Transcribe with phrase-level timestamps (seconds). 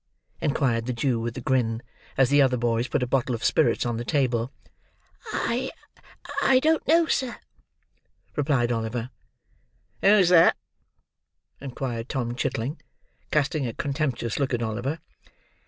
[0.41, 1.83] inquired the Jew, with a grin,
[2.17, 4.51] as the other boys put a bottle of spirits on the table.
[5.31, 7.37] "I—I—don't know, sir,"
[8.35, 9.11] replied Oliver.
[10.01, 10.57] "Who's that?"
[11.59, 12.81] inquired Tom Chitling,
[13.29, 14.97] casting a contemptuous look at Oliver.